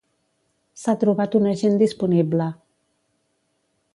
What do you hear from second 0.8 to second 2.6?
S'ha trobat un agent disponible.